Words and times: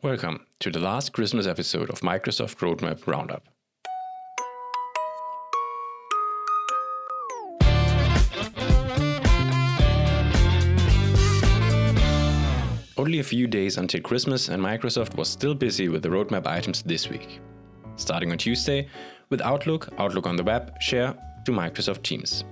Welcome 0.00 0.46
to 0.60 0.70
the 0.70 0.78
last 0.78 1.12
Christmas 1.12 1.48
episode 1.48 1.90
of 1.90 2.02
Microsoft 2.02 2.58
Roadmap 2.58 3.04
Roundup. 3.08 3.48
Only 12.96 13.18
a 13.18 13.24
few 13.24 13.48
days 13.48 13.76
until 13.76 14.00
Christmas, 14.00 14.48
and 14.48 14.62
Microsoft 14.62 15.16
was 15.16 15.28
still 15.28 15.56
busy 15.56 15.88
with 15.88 16.04
the 16.04 16.10
roadmap 16.10 16.46
items 16.46 16.82
this 16.82 17.10
week. 17.10 17.40
Starting 17.96 18.30
on 18.30 18.38
Tuesday, 18.38 18.86
with 19.30 19.40
Outlook, 19.40 19.88
Outlook 19.98 20.28
on 20.28 20.36
the 20.36 20.44
web, 20.44 20.80
Share 20.80 21.12
to 21.44 21.50
Microsoft 21.50 22.04
Teams. 22.04 22.44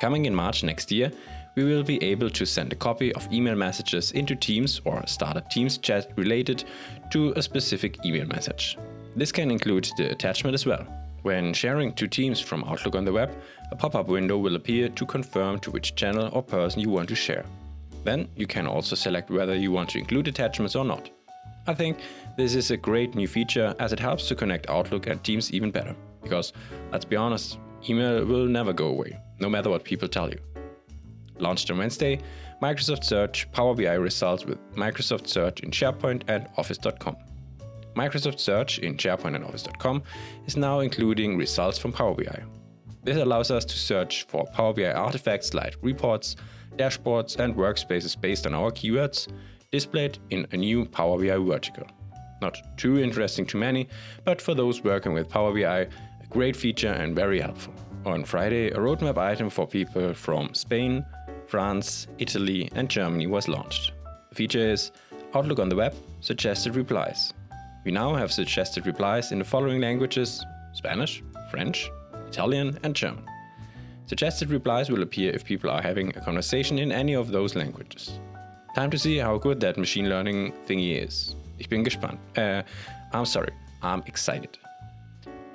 Coming 0.00 0.26
in 0.26 0.34
March 0.36 0.62
next 0.62 0.92
year, 0.92 1.10
we 1.54 1.64
will 1.64 1.82
be 1.82 2.02
able 2.02 2.30
to 2.30 2.46
send 2.46 2.72
a 2.72 2.76
copy 2.76 3.12
of 3.14 3.30
email 3.32 3.54
messages 3.54 4.12
into 4.12 4.34
Teams 4.34 4.80
or 4.84 5.06
start 5.06 5.36
a 5.36 5.42
Teams 5.50 5.78
chat 5.78 6.10
related 6.16 6.64
to 7.10 7.32
a 7.36 7.42
specific 7.42 8.04
email 8.04 8.26
message. 8.26 8.78
This 9.14 9.32
can 9.32 9.50
include 9.50 9.90
the 9.96 10.10
attachment 10.10 10.54
as 10.54 10.64
well. 10.64 10.86
When 11.22 11.52
sharing 11.52 11.92
to 11.94 12.08
Teams 12.08 12.40
from 12.40 12.64
Outlook 12.64 12.96
on 12.96 13.04
the 13.04 13.12
web, 13.12 13.30
a 13.70 13.76
pop 13.76 13.94
up 13.94 14.08
window 14.08 14.38
will 14.38 14.56
appear 14.56 14.88
to 14.88 15.06
confirm 15.06 15.60
to 15.60 15.70
which 15.70 15.94
channel 15.94 16.30
or 16.32 16.42
person 16.42 16.80
you 16.80 16.90
want 16.90 17.08
to 17.10 17.14
share. 17.14 17.44
Then 18.02 18.28
you 18.34 18.46
can 18.46 18.66
also 18.66 18.96
select 18.96 19.30
whether 19.30 19.54
you 19.54 19.70
want 19.70 19.90
to 19.90 19.98
include 19.98 20.28
attachments 20.28 20.74
or 20.74 20.84
not. 20.84 21.10
I 21.66 21.74
think 21.74 21.98
this 22.36 22.56
is 22.56 22.72
a 22.72 22.76
great 22.76 23.14
new 23.14 23.28
feature 23.28 23.74
as 23.78 23.92
it 23.92 24.00
helps 24.00 24.26
to 24.28 24.34
connect 24.34 24.68
Outlook 24.68 25.06
and 25.06 25.22
Teams 25.22 25.52
even 25.52 25.70
better. 25.70 25.94
Because, 26.22 26.52
let's 26.90 27.04
be 27.04 27.16
honest, 27.16 27.58
email 27.88 28.24
will 28.24 28.46
never 28.46 28.72
go 28.72 28.88
away, 28.88 29.20
no 29.38 29.48
matter 29.48 29.70
what 29.70 29.84
people 29.84 30.08
tell 30.08 30.28
you. 30.28 30.40
Launched 31.42 31.72
on 31.72 31.78
Wednesday, 31.78 32.20
Microsoft 32.62 33.02
Search 33.02 33.50
Power 33.50 33.74
BI 33.74 33.94
results 33.94 34.46
with 34.46 34.58
Microsoft 34.76 35.26
Search 35.26 35.58
in 35.60 35.72
SharePoint 35.72 36.22
and 36.28 36.46
Office.com. 36.56 37.16
Microsoft 37.96 38.38
Search 38.38 38.78
in 38.78 38.96
SharePoint 38.96 39.34
and 39.34 39.44
Office.com 39.44 40.04
is 40.46 40.56
now 40.56 40.78
including 40.78 41.36
results 41.36 41.78
from 41.78 41.92
Power 41.92 42.14
BI. 42.14 42.44
This 43.02 43.16
allows 43.16 43.50
us 43.50 43.64
to 43.64 43.76
search 43.76 44.22
for 44.28 44.46
Power 44.54 44.72
BI 44.72 44.92
artifacts 44.92 45.52
like 45.52 45.74
reports, 45.82 46.36
dashboards, 46.76 47.36
and 47.40 47.56
workspaces 47.56 48.18
based 48.18 48.46
on 48.46 48.54
our 48.54 48.70
keywords, 48.70 49.26
displayed 49.72 50.18
in 50.30 50.46
a 50.52 50.56
new 50.56 50.84
Power 50.84 51.18
BI 51.18 51.36
vertical. 51.38 51.88
Not 52.40 52.56
too 52.76 53.00
interesting 53.00 53.46
to 53.46 53.56
many, 53.56 53.88
but 54.24 54.40
for 54.40 54.54
those 54.54 54.84
working 54.84 55.12
with 55.12 55.28
Power 55.28 55.52
BI, 55.52 55.80
a 55.80 55.88
great 56.30 56.54
feature 56.54 56.92
and 56.92 57.16
very 57.16 57.40
helpful. 57.40 57.74
On 58.04 58.24
Friday, 58.24 58.68
a 58.70 58.78
roadmap 58.78 59.16
item 59.16 59.48
for 59.48 59.64
people 59.64 60.12
from 60.12 60.54
Spain, 60.54 61.04
France, 61.46 62.06
Italy, 62.18 62.68
and 62.74 62.88
Germany 62.88 63.26
was 63.26 63.48
launched. 63.48 63.92
The 64.30 64.34
feature 64.34 64.70
is 64.70 64.92
Outlook 65.34 65.58
on 65.58 65.68
the 65.68 65.76
web, 65.76 65.94
suggested 66.20 66.76
replies. 66.76 67.32
We 67.84 67.92
now 67.92 68.14
have 68.14 68.30
suggested 68.32 68.86
replies 68.86 69.32
in 69.32 69.38
the 69.38 69.44
following 69.44 69.80
languages 69.80 70.44
Spanish, 70.72 71.22
French, 71.50 71.90
Italian, 72.28 72.78
and 72.82 72.94
German. 72.94 73.24
Suggested 74.06 74.50
replies 74.50 74.90
will 74.90 75.02
appear 75.02 75.32
if 75.32 75.44
people 75.44 75.70
are 75.70 75.82
having 75.82 76.10
a 76.10 76.20
conversation 76.20 76.78
in 76.78 76.92
any 76.92 77.14
of 77.14 77.30
those 77.30 77.54
languages. 77.54 78.20
Time 78.74 78.90
to 78.90 78.98
see 78.98 79.18
how 79.18 79.38
good 79.38 79.60
that 79.60 79.76
machine 79.76 80.08
learning 80.08 80.52
thingy 80.66 81.04
is. 81.04 81.34
Ich 81.58 81.68
bin 81.68 81.84
gespannt. 81.84 82.18
Uh, 82.36 82.62
I'm 83.12 83.26
sorry, 83.26 83.52
I'm 83.82 84.02
excited. 84.06 84.58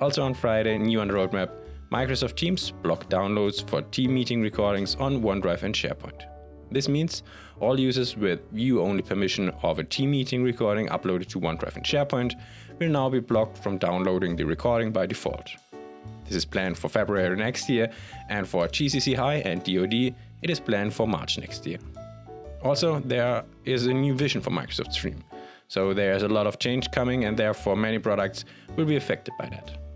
Also 0.00 0.22
on 0.22 0.34
Friday, 0.34 0.78
new 0.78 1.00
on 1.00 1.08
the 1.08 1.14
roadmap, 1.14 1.50
Microsoft 1.90 2.36
Teams 2.36 2.70
block 2.70 3.08
downloads 3.08 3.66
for 3.66 3.80
team 3.80 4.12
meeting 4.12 4.42
recordings 4.42 4.94
on 4.96 5.22
OneDrive 5.22 5.62
and 5.62 5.74
SharePoint. 5.74 6.22
This 6.70 6.86
means 6.86 7.22
all 7.60 7.80
users 7.80 8.14
with 8.14 8.40
view 8.50 8.82
only 8.82 9.00
permission 9.00 9.48
of 9.62 9.78
a 9.78 9.84
team 9.84 10.10
meeting 10.10 10.42
recording 10.42 10.88
uploaded 10.88 11.28
to 11.28 11.40
OneDrive 11.40 11.76
and 11.76 11.84
SharePoint 11.84 12.34
will 12.78 12.90
now 12.90 13.08
be 13.08 13.20
blocked 13.20 13.56
from 13.56 13.78
downloading 13.78 14.36
the 14.36 14.44
recording 14.44 14.92
by 14.92 15.06
default. 15.06 15.48
This 16.26 16.36
is 16.36 16.44
planned 16.44 16.76
for 16.76 16.90
February 16.90 17.34
next 17.36 17.70
year, 17.70 17.90
and 18.28 18.46
for 18.46 18.68
GCC 18.68 19.16
High 19.16 19.36
and 19.36 19.64
DoD, 19.64 20.14
it 20.42 20.50
is 20.50 20.60
planned 20.60 20.92
for 20.92 21.08
March 21.08 21.38
next 21.38 21.66
year. 21.66 21.78
Also, 22.62 23.00
there 23.00 23.44
is 23.64 23.86
a 23.86 23.94
new 23.94 24.14
vision 24.14 24.42
for 24.42 24.50
Microsoft 24.50 24.92
Stream, 24.92 25.24
so 25.68 25.94
there's 25.94 26.22
a 26.22 26.28
lot 26.28 26.46
of 26.46 26.58
change 26.58 26.90
coming, 26.90 27.24
and 27.24 27.38
therefore 27.38 27.76
many 27.76 27.98
products 27.98 28.44
will 28.76 28.84
be 28.84 28.96
affected 28.96 29.32
by 29.38 29.48
that. 29.48 29.87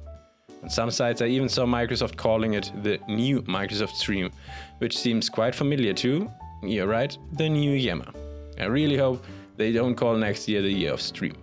On 0.62 0.70
some 0.70 0.90
sites, 0.90 1.20
I 1.20 1.26
even 1.26 1.48
saw 1.48 1.64
Microsoft 1.64 2.16
calling 2.16 2.54
it 2.54 2.70
the 2.82 3.00
new 3.08 3.42
Microsoft 3.42 3.94
Stream, 3.94 4.30
which 4.78 4.96
seems 4.96 5.28
quite 5.28 5.54
familiar 5.54 5.92
to, 5.94 6.30
you're 6.62 6.86
right, 6.86 7.16
the 7.32 7.48
new 7.48 7.72
Yammer. 7.72 8.12
I 8.58 8.66
really 8.66 8.96
hope 8.96 9.24
they 9.56 9.72
don't 9.72 9.96
call 9.96 10.16
next 10.16 10.48
year 10.48 10.62
the 10.62 10.70
year 10.70 10.92
of 10.92 11.00
Stream. 11.00 11.34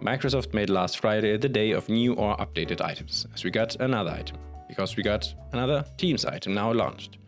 Microsoft 0.00 0.54
made 0.54 0.70
last 0.70 1.00
Friday 1.00 1.36
the 1.36 1.48
day 1.48 1.72
of 1.72 1.88
new 1.88 2.14
or 2.14 2.36
updated 2.36 2.80
items, 2.80 3.26
as 3.34 3.42
we 3.42 3.50
got 3.50 3.74
another 3.80 4.12
item, 4.12 4.38
because 4.68 4.96
we 4.96 5.02
got 5.02 5.34
another 5.52 5.84
Teams 5.98 6.24
item 6.24 6.54
now 6.54 6.72
launched. 6.72 7.18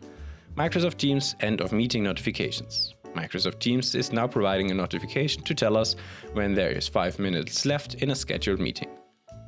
Microsoft 0.55 0.97
Teams 0.97 1.35
end 1.41 1.59
of 1.59 1.73
meeting 1.73 2.03
notifications. 2.03 2.95
Microsoft 3.15 3.59
Teams 3.59 3.93
is 3.95 4.13
now 4.13 4.27
providing 4.27 4.71
a 4.71 4.73
notification 4.73 5.43
to 5.43 5.53
tell 5.53 5.75
us 5.75 5.95
when 6.31 6.53
there 6.53 6.71
is 6.71 6.87
5 6.87 7.19
minutes 7.19 7.65
left 7.65 7.95
in 7.95 8.11
a 8.11 8.15
scheduled 8.15 8.59
meeting. 8.59 8.89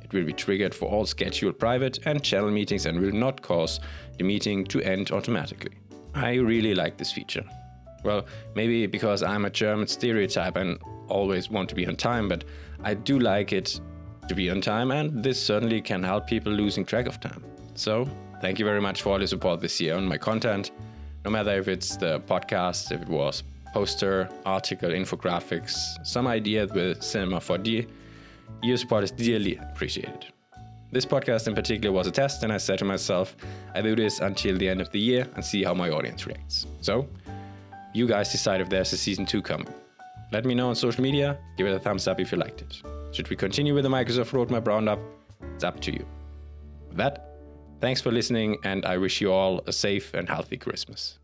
It 0.06 0.12
will 0.16 0.24
be 0.24 0.32
triggered 0.32 0.72
for 0.72 0.88
all 0.88 1.04
scheduled 1.04 1.58
private 1.58 1.98
and 2.06 2.22
channel 2.22 2.50
meetings 2.50 2.86
and 2.86 3.00
will 3.00 3.10
not 3.10 3.42
cause 3.42 3.80
the 4.18 4.24
meeting 4.24 4.64
to 4.66 4.80
end 4.82 5.10
automatically. 5.10 5.72
I 6.14 6.34
really 6.34 6.76
like 6.76 6.96
this 6.96 7.10
feature. 7.10 7.42
Well, 8.04 8.24
maybe 8.54 8.86
because 8.86 9.24
I'm 9.24 9.46
a 9.46 9.50
German 9.50 9.88
stereotype 9.88 10.56
and 10.56 10.78
always 11.08 11.50
want 11.50 11.68
to 11.70 11.74
be 11.74 11.88
on 11.88 11.96
time, 11.96 12.28
but 12.28 12.44
I 12.84 12.94
do 12.94 13.18
like 13.18 13.52
it 13.52 13.80
to 14.28 14.34
be 14.34 14.48
on 14.48 14.60
time, 14.60 14.92
and 14.92 15.24
this 15.24 15.44
certainly 15.44 15.80
can 15.80 16.04
help 16.04 16.28
people 16.28 16.52
losing 16.52 16.84
track 16.84 17.06
of 17.06 17.18
time. 17.18 17.42
So, 17.74 18.08
thank 18.40 18.60
you 18.60 18.64
very 18.64 18.80
much 18.80 19.02
for 19.02 19.10
all 19.10 19.18
your 19.18 19.26
support 19.26 19.60
this 19.60 19.80
year 19.80 19.96
on 19.96 20.06
my 20.06 20.18
content, 20.18 20.70
no 21.24 21.32
matter 21.32 21.50
if 21.58 21.66
it's 21.66 21.96
the 21.96 22.20
podcast, 22.20 22.92
if 22.92 23.02
it 23.02 23.08
was 23.08 23.42
poster, 23.72 24.28
article, 24.44 24.90
infographics, 24.90 25.74
some 26.06 26.28
ideas 26.28 26.70
with 26.72 27.02
Cinema 27.02 27.38
4D 27.38 27.88
your 28.62 28.76
support 28.76 29.04
is 29.04 29.10
dearly 29.10 29.56
appreciated. 29.56 30.26
This 30.92 31.04
podcast 31.04 31.48
in 31.48 31.54
particular 31.54 31.92
was 31.92 32.06
a 32.06 32.10
test, 32.10 32.42
and 32.42 32.52
I 32.52 32.58
said 32.58 32.78
to 32.78 32.84
myself, 32.84 33.36
I 33.74 33.82
do 33.82 33.96
this 33.96 34.20
until 34.20 34.56
the 34.56 34.68
end 34.68 34.80
of 34.80 34.90
the 34.92 35.00
year 35.00 35.26
and 35.34 35.44
see 35.44 35.64
how 35.64 35.74
my 35.74 35.90
audience 35.90 36.26
reacts. 36.26 36.66
So, 36.80 37.08
you 37.92 38.06
guys 38.06 38.30
decide 38.30 38.60
if 38.60 38.68
there's 38.68 38.92
a 38.92 38.96
season 38.96 39.26
2 39.26 39.42
coming. 39.42 39.68
Let 40.32 40.44
me 40.44 40.54
know 40.54 40.68
on 40.68 40.74
social 40.74 41.02
media, 41.02 41.38
give 41.56 41.66
it 41.66 41.74
a 41.74 41.78
thumbs 41.78 42.06
up 42.06 42.20
if 42.20 42.30
you 42.30 42.38
liked 42.38 42.62
it. 42.62 42.82
Should 43.12 43.28
we 43.30 43.36
continue 43.36 43.74
with 43.74 43.84
the 43.84 43.90
Microsoft 43.90 44.30
Roadmap 44.30 44.66
Roundup? 44.66 44.98
It's 45.54 45.64
up 45.64 45.80
to 45.80 45.92
you. 45.92 46.06
With 46.88 46.98
that, 46.98 47.36
thanks 47.80 48.00
for 48.00 48.12
listening, 48.12 48.58
and 48.62 48.84
I 48.86 48.96
wish 48.98 49.20
you 49.20 49.32
all 49.32 49.62
a 49.66 49.72
safe 49.72 50.14
and 50.14 50.28
healthy 50.28 50.56
Christmas. 50.56 51.18